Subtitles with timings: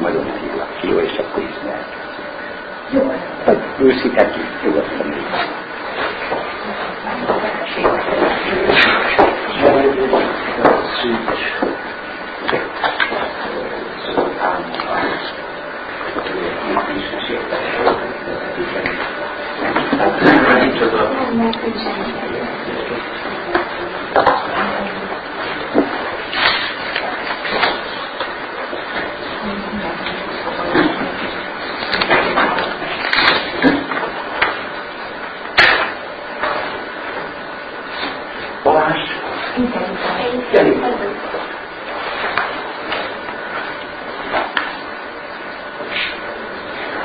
[0.00, 1.54] majd nagyon hívlak ki, jó, és akkor is
[2.90, 3.12] Jó.
[3.44, 5.14] Vagy őszítek ki, nyugodtan.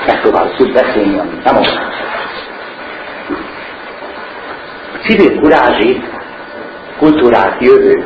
[0.06, 1.92] Megpróbálok beszélni, amit nem akarok.
[5.04, 6.04] Civil kurázsi
[6.98, 8.06] kultúrát jövő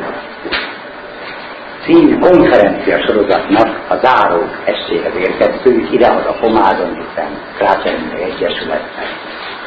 [1.84, 9.08] című konferencia sorozatnak a záró estéhez érkeztünk, ide az a Pomádon, hiszen Krácserénye Egyesületnek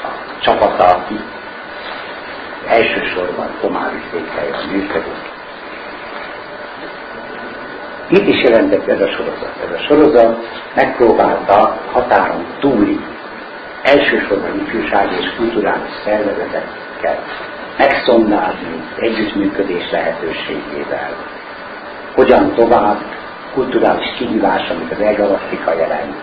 [0.04, 1.06] a csapata
[2.68, 5.31] elsősorban Pomádi székhelyen működik.
[8.12, 9.56] Mit is jelentett ez a sorozat?
[9.66, 10.38] Ez a sorozat
[10.76, 13.00] megpróbálta határon túli,
[13.84, 17.20] elsősorban ifjúsági és kulturális szervezeteket
[17.78, 21.16] megszondázni együttműködés lehetőségével.
[22.16, 23.00] Hogyan tovább
[23.54, 26.16] kulturális kihívás, amit az Egalaktika jelent,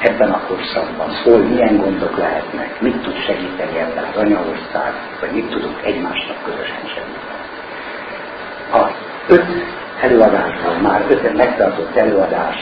[0.00, 5.50] ebben a korszakban, hol milyen gondok lehetnek, mit tud segíteni ebben az anyaország, vagy mit
[5.50, 7.38] tudunk egymásnak közösen segíteni.
[8.72, 8.90] A
[9.28, 9.44] öt
[10.00, 12.56] előadásból már öt megtartott előadás.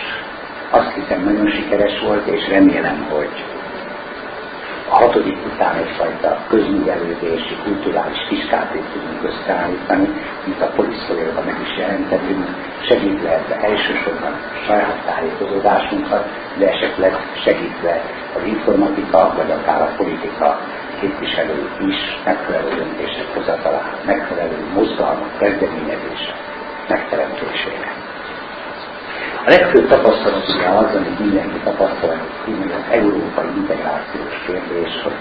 [0.70, 3.44] Azt hiszem nagyon sikeres volt, és remélem, hogy
[4.90, 10.08] a hatodik után egyfajta közművelődési, kulturális fiskátét tudunk összeállítani,
[10.44, 12.46] mint a poliszolérban meg is jelentettünk,
[12.88, 14.34] segítve ebbe elsősorban
[14.66, 16.24] saját tájékozódásunkat,
[16.58, 17.12] de esetleg
[17.44, 18.02] segítve
[18.36, 20.60] az informatika, vagy akár a politika
[21.00, 26.47] képviselők is megfelelő döntések hozatalán, megfelelő mozgalmak, kezdeményezések
[26.88, 27.88] megteremtésére.
[29.46, 35.20] A legfőbb tapasztalat ugye az, amit mindenki tapasztal, hogy az európai integrációs kérdés, hogy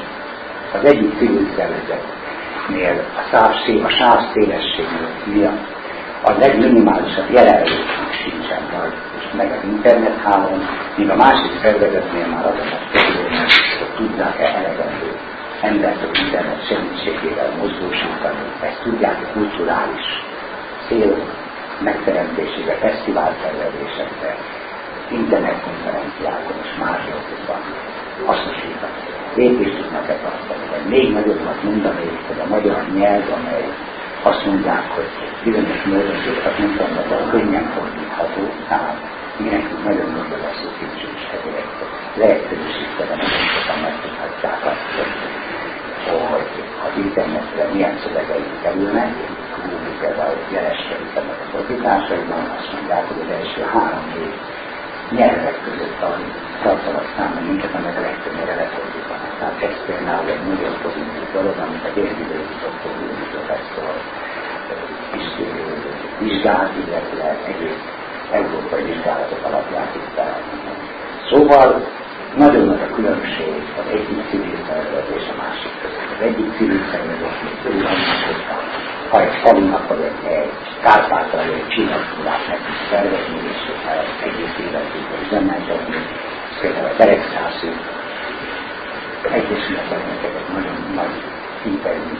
[0.73, 3.51] az egyik civil szervezetnél a, száv,
[3.83, 5.75] a sáv szélességnél miatt
[6.23, 10.61] a legminimálisabb jelenlétünk sincsen majd, és meg az internet hálón,
[10.95, 13.39] míg a másik szervezetnél már az a probléma,
[13.79, 15.11] hogy tudják-e elegendő
[15.61, 20.05] embert az internet segítségével mozgósítani, ezt tudják kulturális
[20.87, 21.46] célok
[21.83, 24.35] megteremtésére, fesztivál szervezésekre,
[25.11, 27.61] internetkonferenciákon és másokban
[28.25, 28.99] hasznosítani.
[29.35, 33.65] Lépést tudnak-e tartani, vagy még nagyobbat mondani, hogy a magyar nyelv, amely
[34.23, 35.09] azt mondják, hogy
[35.43, 38.97] bizonyos módon sokat tudom, könnyen fordítható, tehát
[39.37, 41.71] mindenki nagyon nagy a szubtítsú is ezért
[42.19, 45.13] leegyszerűsítve nagyon megtudhatják azt, hogy,
[46.31, 46.47] hogy
[46.85, 49.11] az internetre milyen szövegei kerülnek,
[49.69, 54.33] Google például jelesre viszont a fordításaiban azt mondják, hogy az első három év
[55.17, 56.11] nyelvek között a
[56.63, 59.33] tartalak száma minket, amelyek a legtöbbnyire lefordítanak.
[59.39, 62.91] Tehát ez például egy nagyon pozitív dolog, amit a Dél-Vidéki Doktor
[63.33, 63.95] professzor
[65.19, 65.27] is
[66.19, 67.83] vizsgált, illetve egész
[68.31, 70.07] európai vizsgálatok alapját is
[71.29, 71.69] Szóval
[72.35, 76.09] nagyon nagy a különbség az egyik civil szervezet és a másik között.
[76.15, 78.66] Az egyik civil szervezet, mint körül annak, hogyha ha
[79.11, 80.51] egy falunak vagy egy,
[80.81, 83.61] kárpátra egy csillagtudát meg tud szervezni, és
[84.23, 85.95] egész életében üzemeltetni,
[86.61, 87.69] például a Beregszászi
[89.31, 91.15] Egyesületeknek egy nagyon nagy
[91.65, 92.15] interjú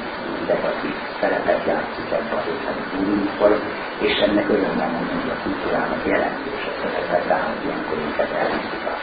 [0.48, 3.52] negatív szerepet játszik ebben az ötlen gurumkor,
[4.00, 8.94] és ennek örömmel mondom, hogy a kultúrának jelentős a szerepet, tehát ilyenkor minket elviszik a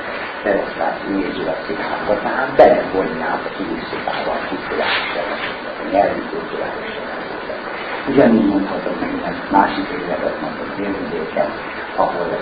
[0.44, 7.13] Beregszász néző a szikhába, tehát belevonják a tudisztikába a kulturális jelentéket, a nyelvi kulturális jelentéket.
[8.08, 11.50] Ugyanígy mondhatom egy másik életet mondom délvidéken,
[11.96, 12.38] ahol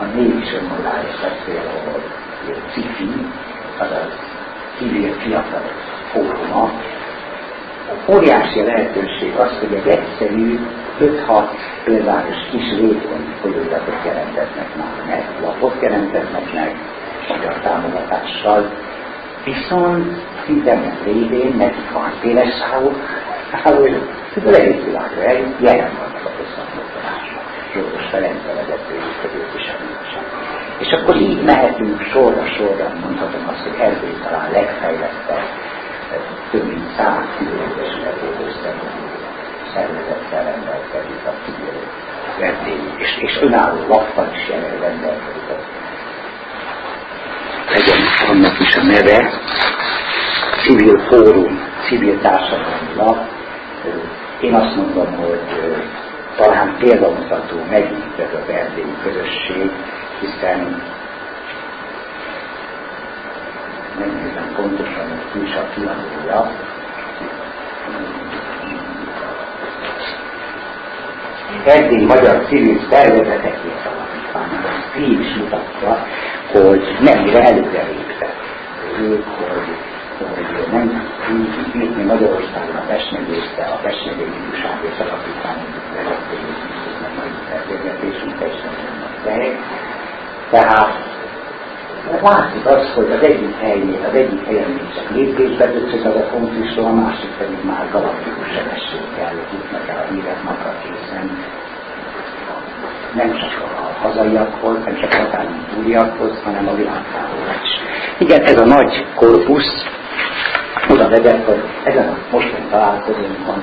[0.00, 2.02] a név is önmagára beszél, ahol
[2.72, 3.26] cifi,
[3.78, 4.12] azaz
[4.76, 5.78] civil fiatalok
[6.12, 6.70] fóruma,
[8.06, 10.58] óriási lehetőség az, hogy egy egyszerű
[11.00, 11.44] 5-6
[11.84, 16.76] plenáris kis vékony folyóiratot jelentetnek már meg, lapot jelentetnek meg
[17.28, 18.70] magyar támogatással,
[19.44, 22.54] viszont internet révén nekik van széles
[24.84, 27.44] világra eljut, jelen vannak a közszakmoktatásban.
[27.72, 29.66] Zsoldos Ferenc a vezetőjük, hogy ők is
[30.78, 35.48] És akkor így mehetünk sorra sorra, mondhatom azt, hogy Erdély talán legfejlettebb
[36.50, 39.06] több mint száz szülőegyesületét összevonó
[39.74, 41.76] szervezettel rendelkezik a civil
[42.96, 45.42] és, és önálló lappal is jelen rendelkezik
[48.28, 49.30] annak is a neve,
[50.62, 53.37] civil fórum, civil társadalmi lap.
[54.40, 55.40] Én azt mondom, hogy
[56.36, 59.70] talán példamutató megint ez az erdélyi közösség,
[60.20, 60.82] hiszen
[63.98, 66.50] nem nézem pontosan, hogy ki is a kiadója,
[71.64, 76.06] Erdély Magyar Civil Szervezetekért Alapítvány, az is mutatja,
[76.52, 78.34] hogy mennyire előre léptek
[79.00, 79.87] ők, hogy
[80.70, 80.88] nem
[81.74, 85.60] így Magyarországon a Pesmegyészte, a Pesmegyék Ifjúságért Alapítvány
[85.94, 86.60] vezetőjét,
[87.02, 89.56] meg majd beszélgetésünk teljesen nem
[90.50, 91.08] Tehát
[92.22, 96.26] látszik az, hogy az egyik helyén, az egyik helyen még csak lépésbe döcög az a
[96.32, 101.26] konfliktus, a másik pedig már galaktikus sebességgel jutnak el a hírek napra készen.
[103.14, 107.70] Nem csak a hazaiakhoz, nem csak a határon túliakhoz, hanem a világtáról is.
[108.18, 109.96] Igen, ez a nagy korpusz
[110.90, 113.62] oda vezet, hogy ezen a mostani találkozónkon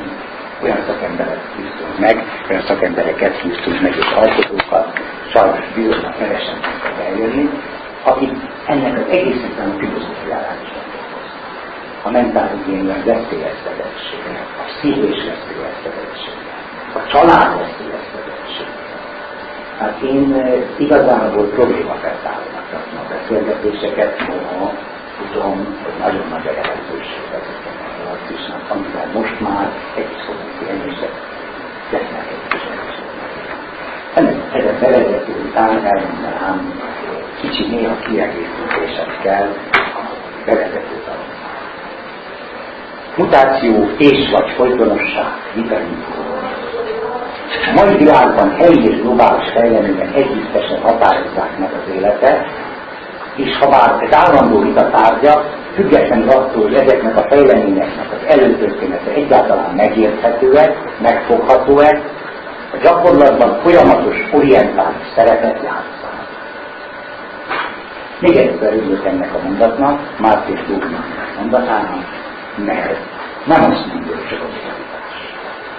[0.64, 5.00] olyan szakemberek hívtunk meg, olyan szakembereket hívtunk meg, és alkotókat,
[5.34, 7.50] sajnos bizonyos kevesen tudtak eljönni,
[8.04, 8.32] akik
[8.68, 10.70] ennek az egésznek a filozófiáját is
[12.06, 16.54] a mentálhigiénia veszélyeztetettsége, a pszichés veszélyeztetettsége,
[16.94, 18.84] a család veszélyeztetettsége.
[19.80, 24.74] Hát én eh, igazából problémafeltárolnak tartom a beszélgetéseket, noha
[25.36, 30.14] tudom, hogy nagyon nagy a jelentőség ezeken a galaxisnak, amivel most már egy
[30.68, 31.00] élni, és
[31.92, 32.64] lesznek egy kis
[34.14, 36.82] ennek ezen bevezető után elmondanám
[37.42, 40.02] kicsi néha kiegészítésekkel a
[40.46, 41.04] bevezető
[43.18, 46.50] Mutáció és vagy folytonosság, vitaminkorról.
[47.70, 52.46] A mai világban helyi és globális fejlemények együttesen határozzák meg az életet,
[53.36, 55.44] és ha bár ez állandó vita tárgya,
[55.74, 62.14] függetlenül attól, hogy ezeknek a fejleményeknek az előtörténete egyáltalán megérthetőek, megfoghatóak,
[62.74, 66.28] a gyakorlatban folyamatos orientális szerepet játszanak.
[68.20, 71.06] Még egyszer örülök ennek a mondatnak, Mártés Dógnak
[71.40, 72.06] mondatának,
[72.66, 72.98] mert
[73.46, 75.16] nem azt mondja, hogy csak az orientálás.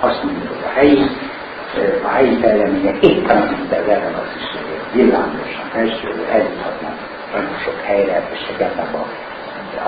[0.00, 1.10] Azt mondja, hogy a helyi,
[2.04, 4.56] a helyi fejlemények éppen az erre az is
[4.92, 6.75] villámosan felsőre eljuthatnak
[7.36, 9.04] nagyon sok helyre, és egyáltalán a,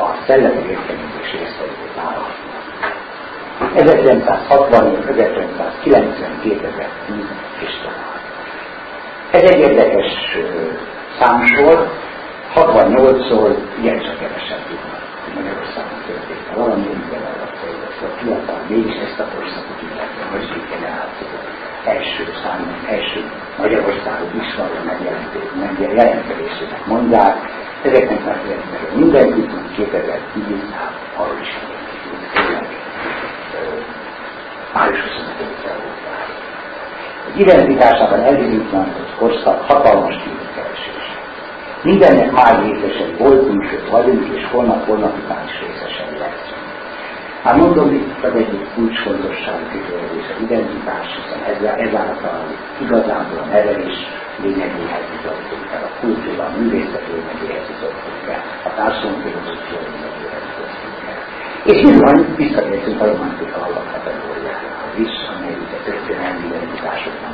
[0.00, 2.66] a szellemi értelmezés részeit vállalhatnak.
[3.74, 7.16] 1960 1990 2010
[7.66, 8.18] és tovább.
[9.30, 10.10] Ez egy érdekes
[11.18, 11.76] számsor,
[12.54, 15.02] 68-szor igencsak kevesebb tudnak
[15.34, 16.46] Magyarországon történt.
[16.54, 17.56] Valami minden alatt
[18.02, 20.62] a fiatal mégis ezt a korszakot illetve generáció
[21.94, 23.20] első számú, első
[23.58, 24.78] Magyarországon ismerő
[25.60, 27.36] megjelentésének mondják.
[27.82, 28.38] Ezeknek már
[28.94, 30.44] mindenki tud 2010
[30.78, 31.48] hát arról is
[34.74, 35.70] május 25-e
[37.28, 41.04] Az identitásában elbizonyítlanodott korszak hatalmas kívülkeresés.
[41.82, 45.77] Mindennek már részesei voltunk, sőt vagyunk, és holnap holnap után is.
[47.44, 51.40] Hát mondom, itt az egyik kulcsfontosságú kifejezés az identitás, hiszen
[51.86, 52.40] ezáltal
[52.84, 53.98] igazából a nevelés
[54.42, 60.98] lényegéhez jutottunk el, a kultúra, a művészet lényegéhez jutottunk el, a társadalom filozófia lényegéhez jutottunk
[61.12, 61.18] el.
[61.70, 67.32] És bizony visszatértünk a romantika alapkategóriájához is, amely ugye történelmi identitásokban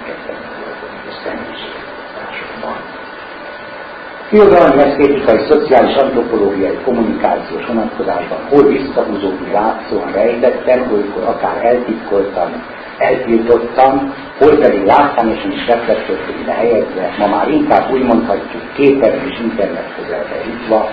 [4.35, 12.51] Irodalmi esztétikai, szociális, antropológiai, kommunikációs vonatkozásban hol visszahúzódni látszóan rejtettem, olykor akár eltitkoltam,
[12.99, 19.95] eltiltottam, hol pedig látványosan is reflektőtényre helyezve, ma már inkább úgy mondhatjuk képen és internet
[19.97, 20.89] közelbe jutva,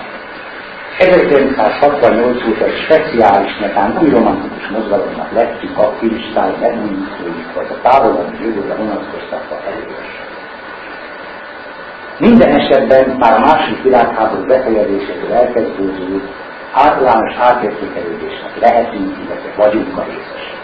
[0.98, 8.32] 1968 óta egy speciális, netán új romantikus mozgalomnak lettük a kristály megújítóik, vagy a távolabb
[8.40, 10.01] jövőre vonatkoztatva elős.
[12.28, 16.22] Minden esetben már a második világháború befejezésétől elkezdődő
[16.72, 20.58] általános átértékelődésnek lehetünk, illetve vagyunk a részesek.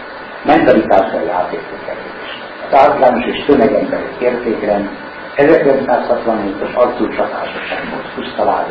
[0.45, 2.31] Mentalitásai átértékelődés.
[2.67, 4.89] Az általános és tömegemberi értékrend
[5.35, 8.65] 1967-os arcúcsatása sem volt puszta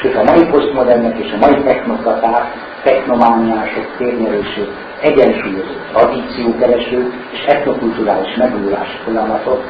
[0.00, 2.44] Sőt, a mai posztmodernek és a mai technokraták,
[2.82, 9.64] technomániások, térnyerősök, egyensúlyozó tradíciókereső és etnokulturális megújulási folyamatok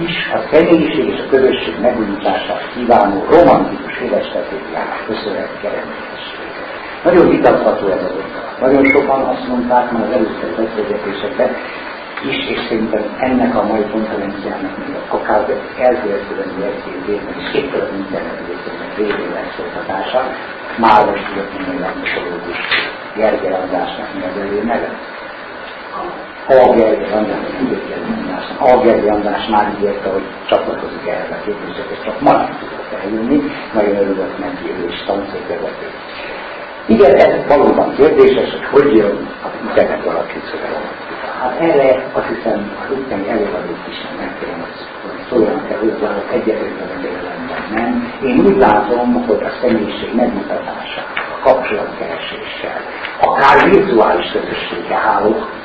[0.00, 6.62] is a személyiség és a közösség megújítását kívánó romantikus édesstratégiának köszönhetik eredményessége.
[7.04, 8.42] Nagyon vitatható ez az oka.
[8.60, 11.50] Nagyon sokan azt mondták már az előző beszélgetésekben,
[12.30, 15.40] is, és szerintem ennek a mai konferenciának még akár
[15.78, 20.20] elkövetkező egy-két évben is éppen az internet részének révén lesz folytatása,
[20.76, 22.58] már most tudok mondani a pszichológus
[23.16, 24.90] Gergely Andrásnak mi az elő neve?
[26.48, 27.48] A Gergely András,
[28.58, 33.38] A Gergely András már ígérte, hogy csatlakozik ehhez a képviselőt, csak ma nem tudott eljönni,
[33.74, 35.86] nagyon örülök neki, ő is tanszékvezető.
[36.86, 39.48] Igen, ez valóban kérdéses, hogy hogy jön a
[40.08, 41.26] alapú szövegromantika.
[41.40, 44.66] Hát erre azt hiszem az utáni előadók is meg kellene,
[45.02, 46.94] hogy szóljanak el hozzá, hogy egyetlen
[47.74, 48.12] nem.
[48.24, 51.02] Én úgy látom, hogy a személyiség megmutatása,
[51.34, 52.80] a kapcsolatkereséssel,
[53.20, 54.96] akár virtuális közössége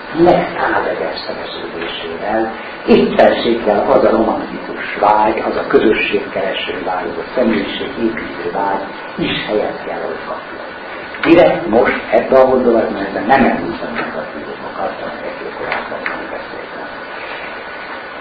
[0.10, 2.54] hálók megtáveges szemesülésével,
[2.88, 8.84] éppenséggel az a romantikus vágy, az a közösségkereső vágy, az a személyiség építő vágy
[9.18, 10.68] is helyet kell, hogy kapjon.
[11.70, 16.02] Most ebbe a gondolatmenetben nem említem negatívumokat, amelyekről korábban
[16.32, 16.88] beszéltem.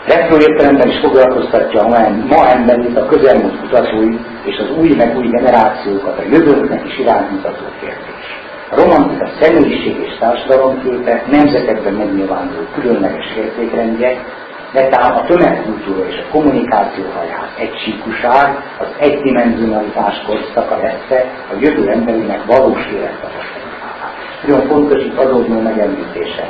[0.07, 1.89] Retro értelemben is foglalkoztatja a
[2.29, 7.65] ma emberét a közelmúlt kutatói és az új meg új generációkat a jövőnknek is iránymutató
[7.81, 8.48] kérdés.
[8.71, 14.25] Romantika személyiség és társadalomképe nemzetekben megnyilvánuló különleges értékrendje,
[14.73, 21.21] netán a tömegkultúra és a kommunikáció haján egysíkuság, az egydimenzionalitás korszaka lesz
[21.53, 24.09] a jövő emberének valós élettapasztalatává.
[24.47, 26.47] Nagyon fontos itt adódnó megemlítése.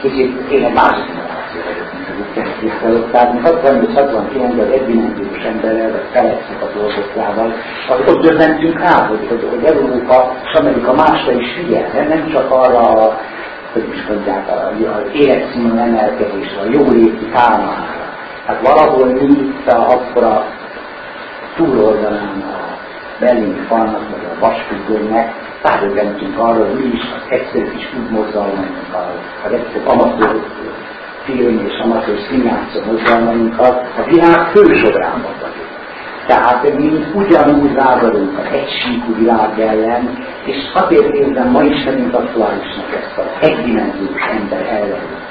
[0.00, 6.06] Kicsit én egy másik generáció vagyok, az utolsó felották, mi 68-69 az egydimenziós emberrel, vagy
[6.12, 7.54] felesznek a dolgokával,
[8.08, 12.78] ott döbbentünk rá, hogy, hogy, hogy Európa és Amerika másra is figyel, nem csak arra
[12.78, 13.18] a
[13.72, 18.06] hogy is mondják, az életszínű emelkedésre, a jóléti támára.
[18.46, 20.46] Hát valahol mi itt a, akkor a
[21.56, 22.78] túloldalán a
[23.20, 29.52] Berlin falnak, vagy a vasfüggönynek, rájöttünk arra, hogy mi is az egyszerű kis útmozdalmainkkal, az
[29.52, 30.42] egyszerű amatőr
[31.26, 35.66] film és amatőr színjátszó mozdalmainkkal a világ fősodrában vagyunk.
[36.26, 42.94] Tehát mi ugyanúgy lázadunk az egysíkú világ ellen, és azért érzem ma is szerint aktuálisnak
[42.94, 45.24] ezt az egydimenziós ember ellen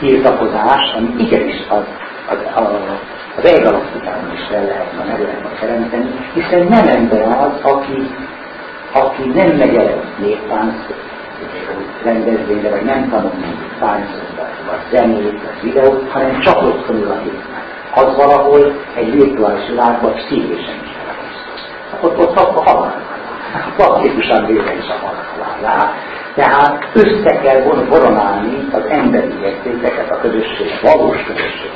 [0.00, 1.84] kézakozás, ami igenis az,
[2.28, 2.66] az, az,
[3.36, 8.10] az egalaktitában is fel lehetne, meg lehetne teremteni, hiszen nem ember az, aki,
[8.92, 10.74] aki nem megy néptánc
[12.04, 14.30] rendezvényre, vagy nem tanul mondjuk táncot,
[14.70, 17.66] vagy zenét, vagy videót, hanem csak ott tanul a népnek
[17.96, 20.90] az valahol egy virtuális világban szívésen is
[22.00, 23.02] Ott, ott a halál.
[23.76, 25.92] Plastikusan véve is a halál.
[26.34, 31.70] Tehát össze kell voronálni az emberi értékeket a közösség, valós közösség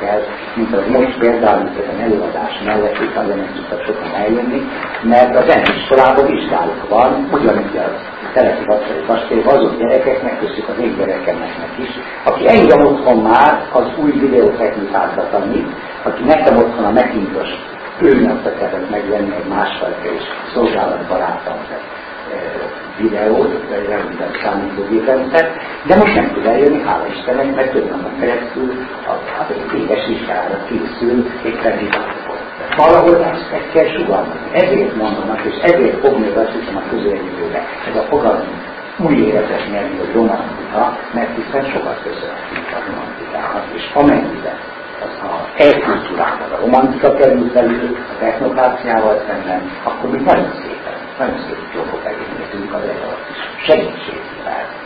[0.00, 0.20] kell,
[0.54, 4.62] mint az most például, mint az előadás mellett, itt tudtak sokan eljönni,
[5.02, 10.96] mert a zeneiskolában vizsgálók van, ugyanígy a Teleki Vacai Kastélyban azok gyerekeknek, köztük az én
[10.96, 11.90] gyerekemnek is,
[12.24, 15.68] aki engem otthon már az új videótechnikákat tanít,
[16.02, 17.52] aki nekem otthon a Macintosh
[18.00, 20.22] őnek kellett megvenni egy másfajta és
[20.54, 21.60] szolgálatbarátabb
[22.98, 25.50] videót, vagy rendben számítógéprendszer,
[25.86, 28.72] de most nem tud eljönni, hála Istennek, mert több napon keresztül
[29.06, 31.78] a, a éves vizsgára készül, éppen.
[32.76, 34.34] Valahol ezt, ezt kell sugalni.
[34.52, 37.60] Ezért mondanak, és ezért fog még azt hiszem a közeljövőbe.
[37.88, 38.48] Ez a fogalom
[38.98, 44.58] új életet nyerni, hogy romantika, mert hiszen sokat köszönhetünk a romantikának, és amennyiben
[45.04, 51.38] az a elkultúrával a romantika kerül felül, a technokráciával szemben, akkor mi nagyon szépen, nagyon
[51.46, 54.85] szép dolgok elérhetünk az egy alatt is segítségével.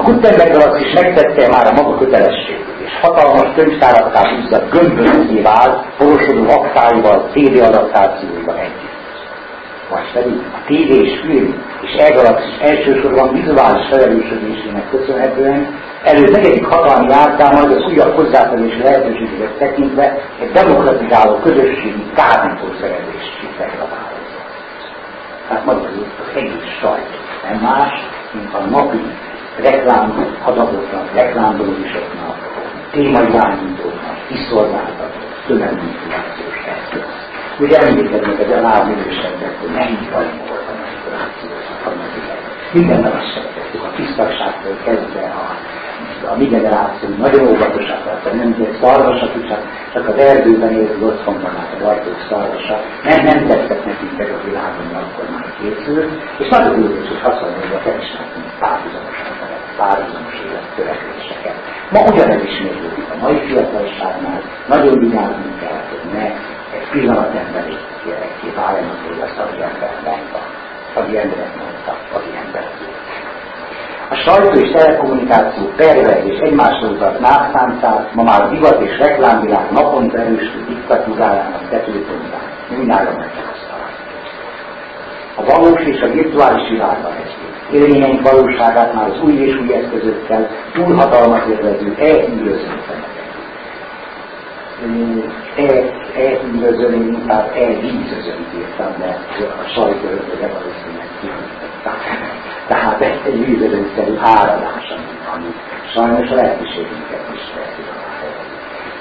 [0.00, 6.44] A Gutenberg is megtette már a maga kötelességét, és hatalmas könyvtárakkal húzza gömbölőzé vált, porosodó
[6.48, 8.98] aktáival, CD adaptációival együtt.
[9.90, 17.12] Vagy pedig a TV és film és e-galaxis elsősorban vizuális felelősödésének köszönhetően előtt negyedik hatalmi
[17.12, 24.40] ártán majd az újabb hozzáférési lehetőségeket tekintve egy demokratizáló közösségi kábítószerezést meghatározza.
[25.48, 27.10] Tehát magyarul az egész sajt
[27.48, 27.92] nem más,
[28.32, 29.00] mint a napi
[29.62, 32.36] reklám adagoknak, reklámdolózisoknak,
[32.90, 37.08] témairányítóknak, kiszolgáltatott tömegmanipulációs eszköz.
[37.58, 42.48] Ugye emlékeznek az elállművősebbek, hogy mennyi baj volt a manipulációnak annak idején.
[42.72, 45.46] Minden azt sem tettük, a tisztagságtól kezdve a
[46.28, 49.60] a mi generáció nagyon óvatosak lettek, nem egy szarvasat, csak,
[49.92, 52.80] csak az erdőben élt otthonban át a rajtók szarvasa.
[53.04, 57.72] Nem, nem tettek nekünk meg a világon, akkor már készült, és nagyon úgy hogy hasonlóan
[57.74, 59.29] a felismertünk párhuzamos emberek,
[59.80, 61.56] párhuzamos élettörekvéseket.
[61.92, 66.26] Ma ugyanez ismétlődik a mai fiatalságnál, nagyon vigyázni kell, hogy ne
[66.76, 67.76] egy pillanat emberi
[68.56, 70.40] váljanak, hogy az ember mondta,
[70.94, 72.64] az emberek mondta, az ember.
[74.08, 79.70] A sajtó és telekommunikáció pervez és egymásra utat nászántát ma már a divat és reklámvilág
[79.70, 84.02] naponta erősödő diktatúrájának tetőpontján mindjárt megtapasztalható.
[85.34, 87.39] A valós és a virtuális világban egy
[87.72, 92.82] élményeink valóságát már az új és új eszközökkel túlhatalmat élvező elhűröző
[96.16, 101.08] elhűrözön, én inkább elvízözön írtam, mert a ötleje valószínűleg
[102.66, 104.94] Tehát egy vízözönszerű áradás,
[105.34, 105.54] ami
[105.94, 107.82] sajnos a lehetőségünket is veszi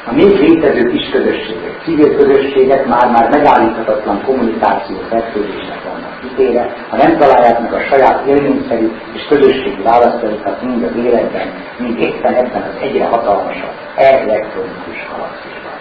[0.05, 5.85] a még létező kis közösségek, civil közösségek már-már megállíthatatlan kommunikáció fejlődésnek
[6.21, 11.47] kitéve, ha nem találják meg a saját élményszerű és közösségi választóikat mind az életben,
[11.77, 15.77] mind éppen ebben az egyre hatalmasabb elektronikus galaxisban.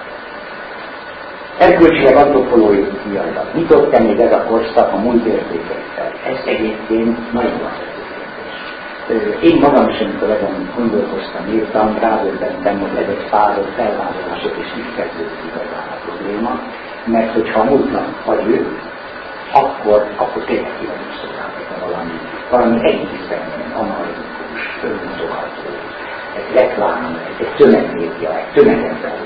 [1.59, 6.12] Erkölcsileg antropológiailag nyitott-e még ez a korszak a múlt értékekkel?
[6.26, 7.59] Ez egyébként nagyon
[9.42, 15.40] én magam is, amikor ezen gondolkoztam, írtam, rádöbbentem, hogy ez egy fázott felvállalások és kezdődik
[15.47, 16.61] igazán a probléma,
[17.04, 18.66] mert hogyha a múltnak vagy ő,
[19.52, 20.73] akkor, akkor tényleg
[21.21, 25.69] szolgáltatva valami, valami egészen analitikus, önmutogató,
[26.37, 29.17] egy reklám, egy, egy tömegmédia, egy tömegember.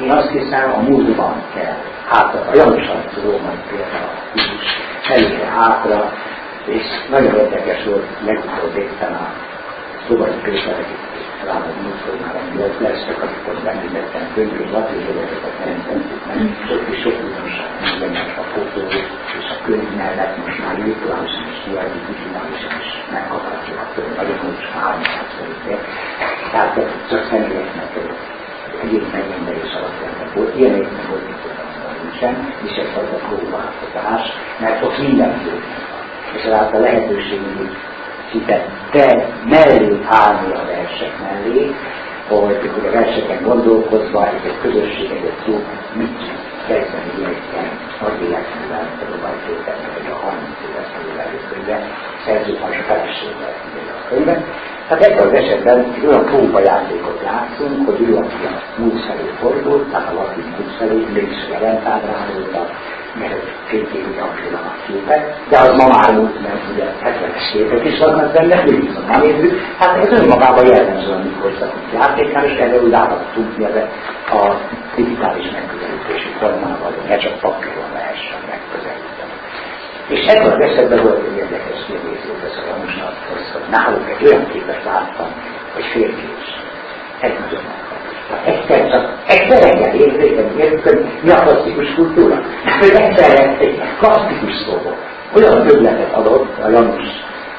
[0.00, 1.76] Én azt hiszem, a múltban kell
[2.08, 2.90] hátra, a Janus
[3.22, 4.12] római példa
[5.08, 6.12] előre hátra,
[6.66, 9.32] és nagyon érdekes volt, legutóbb éppen a
[10.08, 10.84] Szobai Péter,
[11.48, 16.38] talán a múltkor már amiatt lesznek, amikor említettem könyvű lapjegyeket, nem tentük meg,
[16.68, 18.82] sok és sok újdonság mindennek a fotó
[19.38, 24.38] és a könyv mellett most már virtuálisan is kiadjuk, digitálisan is megkapható a könyv, nagyon
[24.44, 25.84] most 300 forintért.
[26.52, 26.74] Tehát
[27.10, 27.90] csak személyeknek
[28.82, 31.52] egyéb megrendelés alapján volt, ilyeneknek volt, mikor
[32.02, 32.34] nincsen,
[32.66, 34.24] és ez az a próbálkozás,
[34.62, 35.86] mert ott minden jónak
[36.36, 37.70] és ezáltal lehetőségünk
[38.92, 41.74] de mellé állni a versek mellé,
[42.28, 45.62] hogy, hogy a verseken gondolkozva egy, egy közösség, egy klub
[45.94, 46.18] mit
[46.68, 47.68] kezdeni ilyenekben
[48.02, 50.88] nagy életművel, Robaj Péternek egy a 30 éves
[51.26, 51.76] előkönyve,
[52.24, 53.54] szerzőtárs feleséggel
[53.98, 54.42] a könyvet.
[54.88, 59.90] Tehát ebben az esetben egy olyan próbajátékot játszunk, hogy ő, aki a múlt felé fordult,
[59.90, 62.62] tehát a latin múlt felé, mégis Levent ábrázolta,
[63.18, 64.28] mert két évig a
[64.86, 69.08] képek, de az ma már múlt, mert ugye 70-es képek is vannak benne, mi viszont
[69.08, 69.52] nem nézzük.
[69.78, 74.56] Hát ez önmagában jellemző a mikroszakot játékán, és erre úgy állapodtunk mi a
[74.96, 79.34] digitális megközelítési formával, hogy ne csak papíron lehessen megközelíteni.
[80.08, 83.14] És ebben az esetben volt egy érdekes kérdés, ez a Janusnak,
[83.52, 85.28] hogy náluk egy olyan képet láttam,
[85.74, 86.48] hogy férfi is.
[87.20, 87.64] Ez nagyon
[88.44, 92.40] Egyszer csak, egyszerre kell érzékeni, érzékeni, mi a klasszikus kultúra?
[92.80, 94.96] Hogy egyszerre egy klasszikus szó
[95.36, 97.06] olyan többletet adott a Janus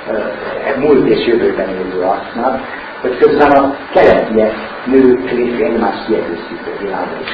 [0.08, 2.62] e, múlt és jövőben élő arcnak,
[3.01, 4.53] hogy közben a keletiek
[4.86, 7.29] nők, férfi egymást kiegészítő világban is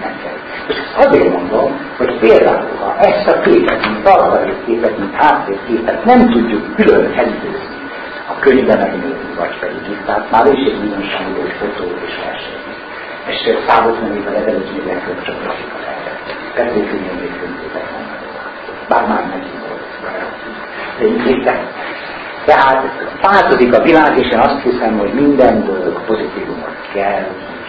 [0.00, 0.38] nem kell.
[0.68, 6.74] És azért mondom, hogy például, ha ezt a képet, mint képet, mint háttérképet nem tudjuk
[6.74, 7.80] külön elidőzni
[8.28, 12.51] a könyvben megnézni, vagy pedig itt, tehát már is egy bizonságú fotó és verseny
[13.26, 16.34] és számos nem évvel ezelőtt még legfőbb csak grafika lehetett.
[16.54, 17.60] Könnyen még nem
[18.88, 21.44] Bár már nem volt.
[21.44, 21.60] De
[22.44, 22.84] Tehát
[23.20, 27.26] változik a világ, és én azt hiszem, hogy mindenből pozitívumot kell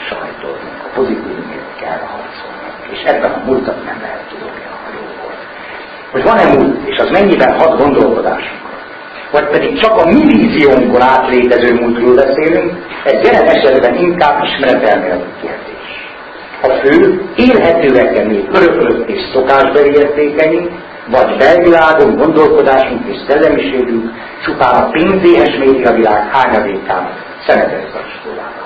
[0.10, 2.72] sajtolni, a pozitívumért kell harcolni.
[2.92, 5.34] És ebben a múltat nem lehet tudni a jóból.
[6.12, 8.73] Hogy van-e múlt, és az mennyiben hat gondolkodásunk
[9.34, 12.72] vagy pedig csak a mi víziónkon át létező múltról beszélünk,
[13.04, 15.86] ez jelen esetben inkább ismeretelméleti kérdés.
[16.62, 20.70] A fő élhetőek-e még örökölött és szokásbeli értékeink,
[21.12, 24.12] vagy belvilágon gondolkodásunk és szellemiségünk
[24.44, 28.63] csupán a pénzéhes médiavilág hányadékának szemetes zacskólának.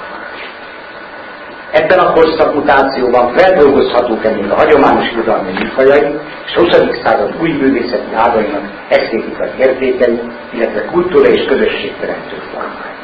[1.71, 6.69] Ebben a korszak mutációban feldolgozhatók-e még a hagyományos irodalmi műfajai és 20.
[7.03, 10.19] század új művészeti ágainak esztétikai értékei,
[10.53, 12.95] illetve kultúra és közösségteremtő formái.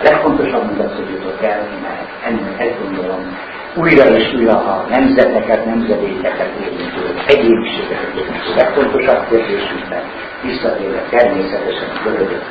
[0.00, 3.38] A legfontosabb mutató jutott el, mert ennek ezt gondolom,
[3.74, 10.02] újra és újra a nemzeteket, nemzedékeket érintő, egyéniségeket érintő legfontosabb kérdésünkben
[10.42, 12.42] visszatérve természetesen a görög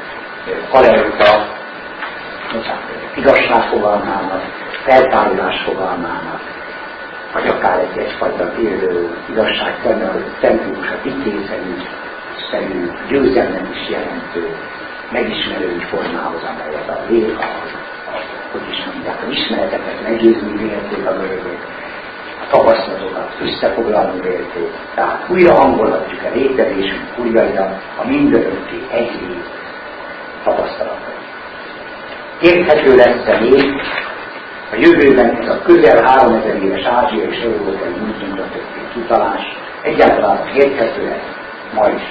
[0.71, 1.47] Kalerita,
[3.15, 3.63] igazság
[4.89, 6.41] feltárulás fogalmának,
[7.33, 8.51] vagy akár egy egyfajta
[9.29, 9.73] igazság
[10.39, 11.73] centrikus, a titkésszerű,
[12.51, 14.57] szerű győzelmet is jelentő,
[15.11, 17.43] megismerő formához, amelyet a lé, a,
[18.11, 18.21] a,
[18.51, 21.59] hogy is mondják, a ismereteket meggyőzni vélték a görögök,
[22.43, 29.11] a tapasztalatokat összefoglalni vélték, tehát újra hangolhatjuk a létezésünk újraira a mindörökké egy
[30.43, 31.07] tapasztalat
[32.41, 33.81] Érthető lesz-e még
[34.71, 39.41] a jövőben ez a közel 3000 éves Ázsia és Európai múltunkra történt kitalás
[39.81, 41.19] egyáltalán érthető-e
[41.73, 42.01] ma is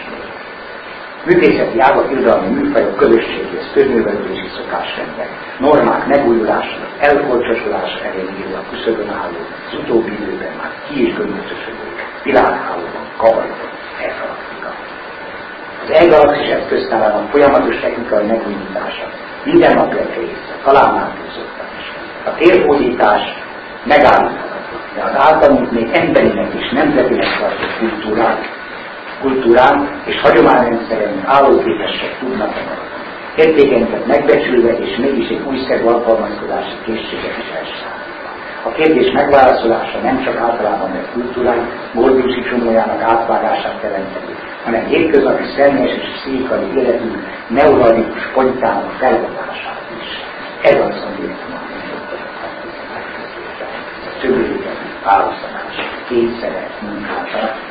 [1.25, 9.79] művészeti ágak, irodalmi műfajok, közösségéhez, közművelődési szokásrendek, normák megújulása, elkolcsosolása elég a küszöbön álló, az
[9.79, 11.89] utóbbi időben már ki is gömböcösödő,
[12.23, 14.71] világhálóban, kavarodott, elgalaktika.
[15.85, 19.07] Az elgalaxis eszköztárának folyamatos technikai megújítása,
[19.45, 21.17] minden napja része, talán már.
[22.25, 23.21] A térhódítás
[23.85, 28.57] megállíthatatlan, de az általunk még emberinek és nemzetinek tartott kultúrák
[29.21, 32.87] kultúrán és hagyományrendszeren állóképesek tudnak maradni.
[33.37, 38.29] Értékeinket megbecsülve és mégis egy újszerű alkalmazkodási készséget is elszállítva.
[38.63, 45.97] A kérdés megválaszolása nem csak általában a kultúránk, Gordiusi csomójának átvágását jelenteni, hanem hétköznapi személyes
[45.97, 47.17] és pszichikai életünk
[47.49, 50.09] neuralikus pontjának felvetását is.
[50.63, 51.68] Ez az, amit ma
[54.99, 55.75] többé választás,
[56.09, 57.67] kényszeres munkát,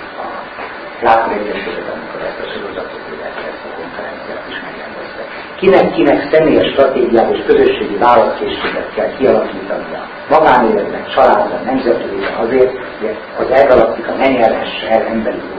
[1.02, 5.24] Látom egyesület, amikor ezt a sorozatot, illetve ezt a konferenciát is megrendezte.
[5.56, 14.12] Kinek-kinek személyes stratégiát és közösségi válaszkészséget kell kialakítania magánéletben, családban, nemzetében azért, hogy az elgalaktika
[14.14, 15.57] ne nyerhesse el emberi a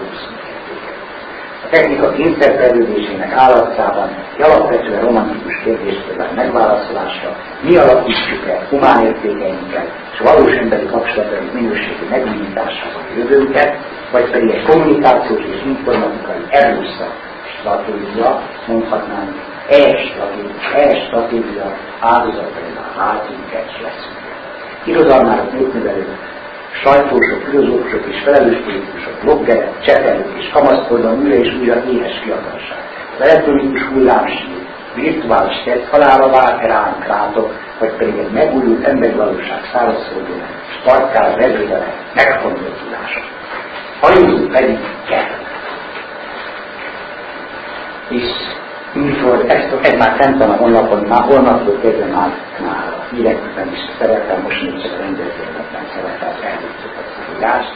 [1.71, 10.87] technika kényszerfejlődésének állatszában alapvetően romantikus kérdéskörben megválaszolásra mi alapítjuk el humán értékeinket és valós emberi
[10.87, 13.77] kapcsolataink minőségi megújításával jövőnket,
[14.13, 17.13] vagy pedig egy kommunikációs és informatikai erőszak
[17.59, 19.35] stratégia, mondhatnánk
[20.73, 24.17] e-stratégia áldozatainál váltunk és leszünk.
[24.85, 26.38] Irodalmának népművelők,
[26.83, 32.79] sajtósok, filozófusok és felelős politikusok, bloggerek, csetelők és kamaszkorban újra és újra éhes kiakarság.
[33.19, 39.61] Az elektronikus hullámsír, virtuális tett halála vár ránk rátok, vagy pedig egy megújult emberi valóság
[39.73, 40.49] szárazszolgónak,
[40.81, 43.21] sparkál vezőjele, megfontolt tudása.
[44.01, 45.47] Hajózunk pedig kell.
[48.09, 48.31] És
[48.93, 53.79] műsor, ez, ez már fent van a honlapon, már holnaptól kezdve már, már hírekben is
[53.99, 57.73] szerepel, most még a rendezvényekben szerepel, elvittük a szívást.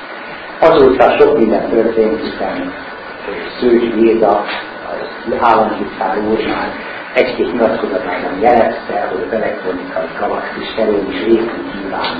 [0.60, 2.72] Azóta sok minden történt, hiszen
[3.60, 4.44] Szőcs Géza,
[5.28, 6.70] az államtitkár úr már
[7.14, 12.11] egy-két nyilatkozatában jelezte, hogy az elektronikai galaxis felé is részt kíván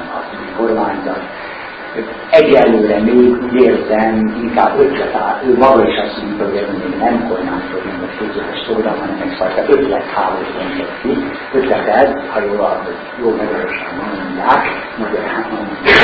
[2.31, 5.13] egyelőre még úgy érzem, inkább ötlet
[5.47, 9.19] ő maga is azt mondta, hogy ez még nem kormányzó, nem a főzőes szóra, hanem
[9.27, 11.13] egyfajta ötletháború mondott ki.
[11.53, 14.65] Ötleted, ha jól, hogy jó magyarosan mondják,
[14.99, 15.99] magyarán mondják,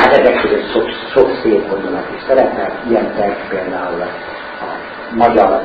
[0.00, 3.08] hát ezek között sok, sok szép gondolat is szerepel, ilyen
[3.48, 4.08] például a,
[5.16, 5.62] magyar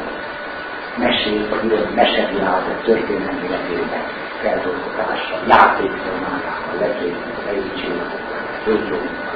[0.97, 1.55] mesék, a
[1.95, 4.03] mesevilág, a történelmi letében
[4.41, 9.30] feldolgozása, játékformájában, letőjük, a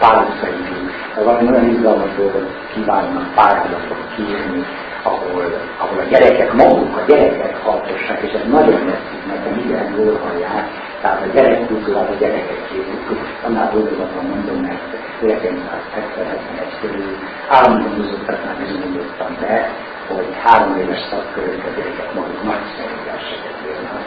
[0.00, 0.90] leütségek, pályázataink,
[1.24, 4.64] valami olyan izgalmas dolgot kívánnak pályázatot kiírni,
[5.02, 5.44] ahol,
[5.78, 10.66] ahol a gyerekek maguk, a gyerekek hallgassák, és ez nagyon tetszik nekem, igen, jól hallják,
[11.00, 14.82] tehát a gyerekkultúrát a gyerekek készítik, annál dolgozatban mondom, mert
[15.22, 17.16] 1971 körül
[17.48, 19.70] állandóan bizonyítottak, bizonyítottam be,
[20.08, 24.04] hogy három éves szakkörök a gyerekek maguk nagyszerű verseket írnak.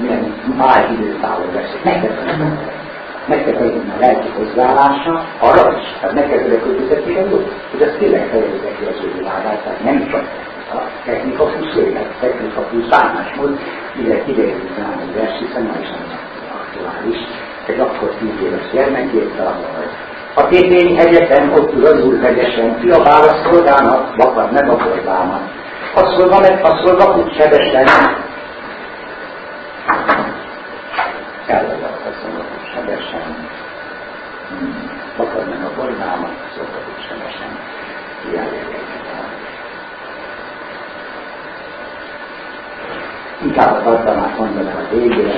[0.00, 2.80] Milyen máj időtávol veszik, megteszem
[3.26, 8.84] legyen a lelki hozzáállása arra is, tehát neked a jó, hogy az tényleg fejezze ki
[8.84, 10.24] az ő világát, tehát nem csak
[10.72, 13.58] a technika plusz élet, technika plusz bánásmód,
[14.00, 16.18] ide kiderült rá egy vers, hiszen ma is nem
[16.60, 17.18] aktuális,
[17.66, 19.86] egy akkor tíz éves gyermekét ahol
[20.34, 25.40] a tétényi hegyeken, ott ül az úr hegyesen, kiabál a szolgának, vakad meg a borbámat.
[25.94, 27.86] A szolga meg, a szolga fut sebesen,
[31.46, 33.48] elvezet a szolga sebesen,
[35.16, 37.58] fakad meg a bolymámat, szokott sebesen
[38.22, 38.82] kiállítani.
[43.82, 45.34] Inkább a tartalmát mondanám a végére,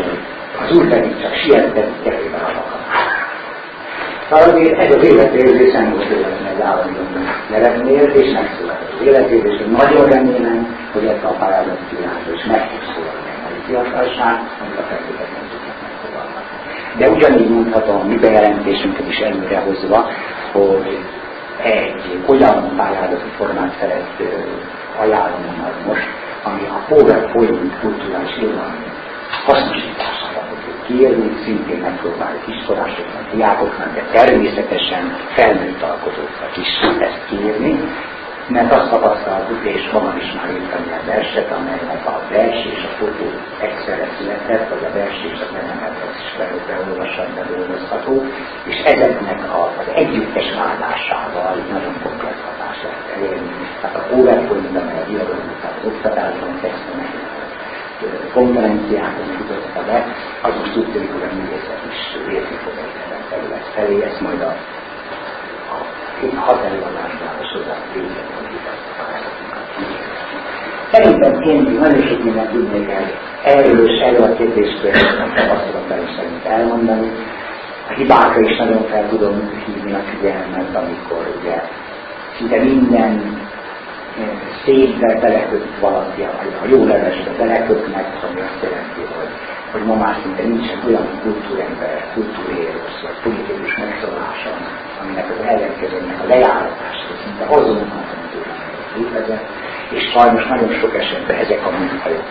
[0.62, 3.08] az úr pedig csak sietett kerébe a vakamát.
[4.28, 6.92] Szóval azért ez az életérzés nem volt életlen egy állami
[7.50, 12.60] gyereknél, és megszületett az életérzés, és nagyon remélem, hogy ezt a pályázat kívánja, és meg
[12.70, 16.56] fog szólni a fiatalság, amit a feltétek nem tudnak megfogalmazni.
[16.98, 20.10] De ugyanígy mondhatom a mi bejelentésünket is előrehozva,
[20.52, 20.98] hogy
[21.62, 24.08] egy olyan pályázati formát szeret
[25.00, 25.50] ajánlani
[25.86, 28.88] most, ami a PowerPoint kulturális irodalmi
[29.46, 37.72] hasznosítására fogjuk kérni, szintén megpróbáljuk iskolásoknak, diákoknak, de természetesen felnőtt alkotóknak is ezt kérni,
[38.48, 42.92] mert azt tapasztaltuk, és magam is már írtam ilyen verset, amelynek a vers és a
[42.98, 43.28] fotó
[43.66, 46.30] egyszerre született, vagy a vers és a zenemet az is
[46.68, 48.14] beolvasható, bedolgozható,
[48.70, 53.52] és ezeknek az együttes vállásával nagyon komplex hatás lehet elérni.
[53.80, 57.12] Tehát a PowerPoint, amely a diagramot, az oktatásban, textenek,
[58.32, 59.98] konferenciákon futotta be,
[60.42, 62.00] az most úgy hogy a művészet is
[62.34, 64.56] érni fog egy terület felé, ezt majd a,
[66.36, 68.52] a hat előadásban a során végén, hogy
[70.92, 71.32] Szerintem
[72.08, 73.04] sok mindent tudnék el
[73.44, 74.92] erről és erről a kérdéskör
[75.34, 77.10] tapasztalatai szerint elmondani.
[77.88, 81.62] A hibákra is nagyon fel tudom hívni a figyelmet, amikor ugye
[82.36, 83.42] szinte minden
[84.64, 86.22] székbe beleköt valaki,
[86.62, 89.28] a jó levesbe belekötnek, ami azt jelenti, hogy,
[89.74, 94.50] hogy ma már szinte nincsen olyan kultúrember, kultúréros, vagy politikus megszólása,
[95.00, 98.04] aminek az ellenkezőnek a lejáratása, szinte azonnal
[98.96, 99.46] létezett,
[99.96, 102.24] és sajnos nagyon sok esetben ezek a műfajok,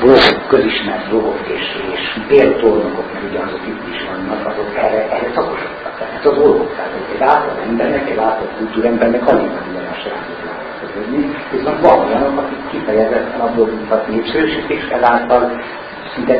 [0.00, 5.30] blogok, közismert blogok és, és béltornokok, mert ugye azok itt is vannak, azok erre, erre
[5.34, 5.94] szakosodtak.
[5.98, 10.40] Tehát az dolgok, tehát egy átlag embernek, egy átlag kultúrembernek alig van ilyen a sajátot
[10.46, 15.52] látni, viszont van olyanok, akik kifejezetten a blogunkat népszerűsítés ezáltal
[16.14, 16.34] szinte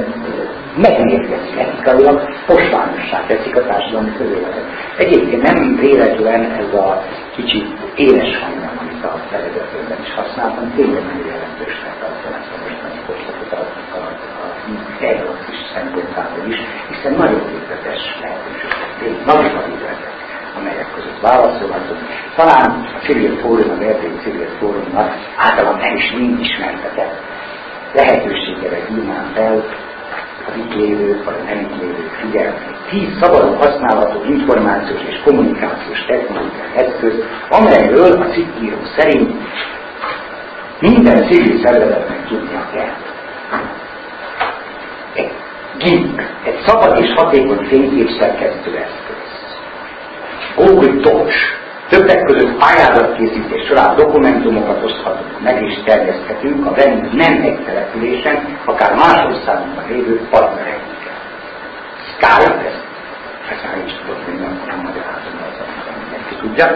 [0.77, 4.65] megmérgezik etikailag, posványossá teszik a társadalmi közéletet.
[4.99, 7.03] Egyébként nem véletlen ez a
[7.37, 12.99] kicsit éles hangja, amit a vezetőben is használtam, tényleg nagyon jelentősnek tartom ezt a mostani
[13.07, 13.63] korszakot a,
[13.97, 14.51] a, a,
[15.23, 16.59] a is szempontjából is,
[16.91, 20.11] hiszen nagyon végletes lehetőségek, nagyon a végletek
[20.57, 22.01] amelyek között válaszolhatunk.
[22.37, 27.32] Talán a civil fórum, az Erdélyi civil fórumnak általán nem is mind ismertetett
[27.93, 29.65] lehetőségére hívnám fel
[30.47, 32.77] az lévő, vagy nem lévő figyelmet.
[32.91, 37.15] Tíz szabadon használható információs és kommunikációs technológiai eszköz,
[37.49, 39.33] amelyről a cikkíró szerint
[40.81, 42.95] minden civil szervezetnek tudnia kell.
[45.15, 45.33] Egy
[45.79, 49.23] GIMP, egy szabad és hatékony fényképszerkesztő eszköz.
[50.57, 51.35] Google Docs,
[51.93, 58.95] Többek között pályázatkészítés során dokumentumokat oszthatunk meg és terjeszthetünk a velünk nem egy településen, akár
[58.95, 61.19] más országokban lévő partnereinkkel.
[62.11, 62.85] Skype, ezt,
[63.53, 65.57] ezt már is tudok, hogy nem, nem magyarázom, az
[66.03, 66.67] mindenki tudja.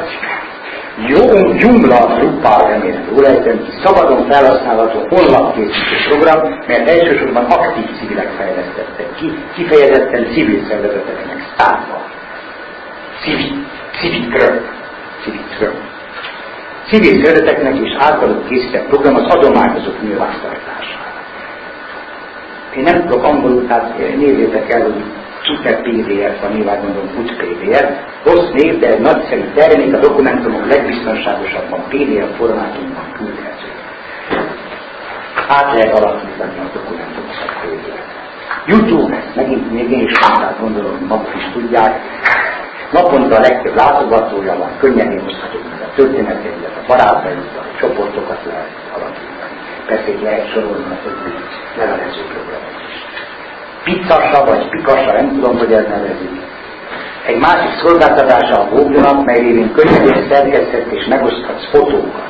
[1.12, 1.22] Jó,
[1.60, 9.28] Joomla Drupal, remélem jól ejtem szabadon felhasználható honlapkészítő program, mert elsősorban aktív civilek fejlesztettek ki,
[9.54, 12.04] kifejezetten civil szervezeteknek, startup.
[13.22, 13.66] Civil,
[14.00, 14.75] civikről
[15.26, 15.74] civil
[16.88, 21.04] Civil szereteknek és általuk készített program az adományozók nyilvántartására.
[22.76, 25.04] Én nem tudok angolul, tehát nézzétek el, hogy
[25.42, 27.86] Super PDF, a nyilván gondolom úgy PDF,
[28.24, 33.70] rossz név, de nagyszerű termék, a dokumentumok legbiztonságosabban PDF formátumban küldhető.
[35.48, 38.06] Át lehet alakítani a dokumentumokat PDF.
[38.66, 42.00] YouTube, megint még én is mondták, gondolom, maguk is tudják,
[42.92, 48.70] Naponta a legtöbb látogatója van, könnyen hívhatjuk meg a történeteiket, a barátaikat, a csoportokat lehet
[48.94, 49.56] alakítani.
[49.86, 51.32] Persze egy lehet sorolni a többi
[51.78, 52.96] levelező programot is.
[53.84, 56.40] Pizzasa vagy pikasa, nem tudom, hogy ez nevezik.
[57.26, 62.28] Egy másik szolgáltatása a Google-nak, mely révén könnyen szerkesztett és megoszthatsz fotókat.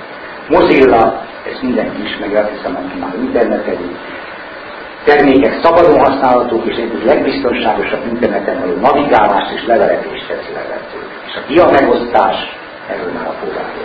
[0.48, 3.96] Mozilla, ezt mindenki ismeri, azt hiszem, aki már internetezik,
[5.08, 11.06] termékek szabadon használhatók, és egyik legbiztonságosabb interneten való navigálást és leveletést teszi lehetővé.
[11.28, 12.36] És a dia megosztás,
[12.90, 13.84] erről már a fogalmazó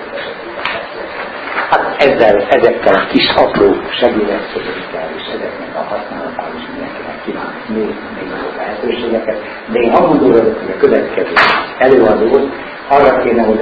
[1.72, 7.96] Hát ezzel, ezekkel a kis apró segédeszközökkel és ezeknek a használatával is mindenkinek kívánok még,
[8.16, 9.38] még nagyobb lehetőségeket,
[9.72, 11.34] de én abban hogy a következő
[11.78, 12.54] előadót
[12.88, 13.62] arra kéne, hogy